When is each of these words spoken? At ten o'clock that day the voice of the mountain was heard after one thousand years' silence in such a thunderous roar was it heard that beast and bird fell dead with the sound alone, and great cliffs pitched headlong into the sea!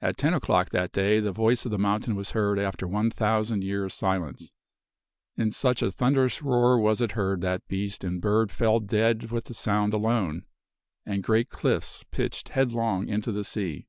At 0.00 0.16
ten 0.16 0.32
o'clock 0.32 0.70
that 0.70 0.92
day 0.92 1.18
the 1.18 1.32
voice 1.32 1.64
of 1.64 1.72
the 1.72 1.76
mountain 1.78 2.14
was 2.14 2.30
heard 2.30 2.56
after 2.56 2.86
one 2.86 3.10
thousand 3.10 3.64
years' 3.64 3.94
silence 3.94 4.52
in 5.36 5.50
such 5.50 5.82
a 5.82 5.90
thunderous 5.90 6.40
roar 6.40 6.78
was 6.78 7.00
it 7.00 7.10
heard 7.18 7.40
that 7.40 7.66
beast 7.66 8.04
and 8.04 8.20
bird 8.22 8.52
fell 8.52 8.78
dead 8.78 9.32
with 9.32 9.46
the 9.46 9.54
sound 9.54 9.92
alone, 9.92 10.44
and 11.04 11.24
great 11.24 11.48
cliffs 11.48 12.04
pitched 12.12 12.50
headlong 12.50 13.08
into 13.08 13.32
the 13.32 13.42
sea! 13.42 13.88